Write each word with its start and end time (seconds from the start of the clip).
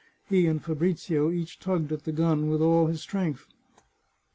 He 0.27 0.47
and 0.47 0.63
Fabrizio 0.65 1.29
each 1.29 1.59
tugged 1.59 1.91
at 1.91 2.05
the 2.05 2.11
gun 2.11 2.49
with 2.49 2.59
all 2.59 2.87
his 2.87 3.01
strength. 3.01 3.45